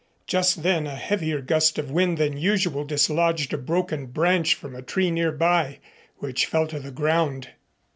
Just 0.25 0.63
then 0.63 0.87
a 0.87 0.95
heavier 0.95 1.41
gust 1.41 1.77
of 1.77 1.91
wind 1.91 2.17
than 2.17 2.35
usual 2.35 2.83
dislodged 2.83 3.53
a 3.53 3.57
broken 3.59 4.07
branch 4.07 4.55
from 4.55 4.75
a 4.75 4.81
tree 4.81 5.11
nearby, 5.11 5.77
which 6.17 6.47
fell 6.47 6.65
to 6.69 6.79
the 6.79 6.89
ground. 6.89 7.49